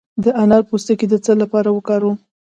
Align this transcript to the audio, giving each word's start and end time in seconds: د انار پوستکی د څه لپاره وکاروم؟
د 0.23 0.25
انار 0.41 0.63
پوستکی 0.69 1.05
د 1.09 1.15
څه 1.25 1.31
لپاره 1.41 1.69
وکاروم؟ 1.71 2.17